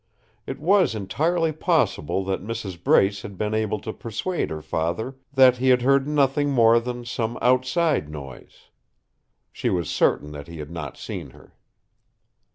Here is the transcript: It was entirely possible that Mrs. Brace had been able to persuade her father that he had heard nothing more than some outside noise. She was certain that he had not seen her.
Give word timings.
It 0.47 0.57
was 0.59 0.95
entirely 0.95 1.51
possible 1.51 2.23
that 2.25 2.41
Mrs. 2.43 2.83
Brace 2.83 3.21
had 3.21 3.37
been 3.37 3.53
able 3.53 3.77
to 3.81 3.93
persuade 3.93 4.49
her 4.49 4.63
father 4.63 5.15
that 5.31 5.57
he 5.57 5.69
had 5.69 5.83
heard 5.83 6.07
nothing 6.07 6.49
more 6.49 6.79
than 6.79 7.05
some 7.05 7.37
outside 7.39 8.09
noise. 8.09 8.69
She 9.51 9.69
was 9.69 9.91
certain 9.91 10.31
that 10.31 10.47
he 10.47 10.57
had 10.57 10.71
not 10.71 10.97
seen 10.97 11.29
her. 11.37 11.53